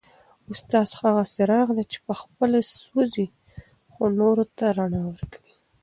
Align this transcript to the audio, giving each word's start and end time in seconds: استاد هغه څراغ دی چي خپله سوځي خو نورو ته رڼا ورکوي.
استاد 0.51 0.89
هغه 1.01 1.23
څراغ 1.33 1.67
دی 1.77 1.83
چي 1.91 1.97
خپله 2.21 2.59
سوځي 2.85 3.27
خو 3.93 4.03
نورو 4.19 4.43
ته 4.57 4.65
رڼا 4.77 5.01
ورکوي. 5.11 5.53